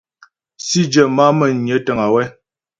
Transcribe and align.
Sǐdyə 0.65 1.03
má'a 1.15 1.31
Mə́nyə 1.37 1.75
təŋ 1.85 1.99
wɛ́. 2.13 2.25